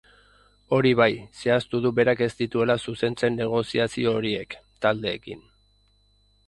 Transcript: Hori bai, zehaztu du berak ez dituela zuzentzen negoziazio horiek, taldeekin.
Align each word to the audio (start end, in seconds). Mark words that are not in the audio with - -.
Hori 0.77 0.93
bai, 0.99 1.09
zehaztu 1.41 1.81
du 1.83 1.91
berak 1.99 2.23
ez 2.29 2.31
dituela 2.39 2.79
zuzentzen 2.87 3.39
negoziazio 3.43 4.19
horiek, 4.23 4.61
taldeekin. 4.87 5.49